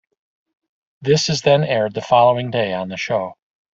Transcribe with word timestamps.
This 1.03 1.29
is 1.29 1.43
then 1.43 1.63
aired 1.63 1.93
the 1.93 2.01
following 2.01 2.49
day 2.49 2.73
on 2.73 2.89
the 2.89 2.97
show. 2.97 3.35